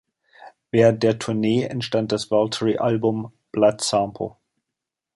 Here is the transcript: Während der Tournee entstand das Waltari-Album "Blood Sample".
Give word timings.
Während 0.71 1.03
der 1.03 1.19
Tournee 1.19 1.61
entstand 1.65 2.11
das 2.11 2.31
Waltari-Album 2.31 3.31
"Blood 3.51 3.81
Sample". 3.83 4.35